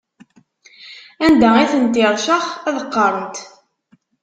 [1.25, 3.37] Anda i tent-iṛcex, ad qqaṛent.